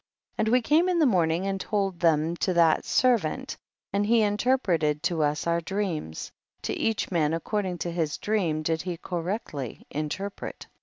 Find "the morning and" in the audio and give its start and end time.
0.97-1.61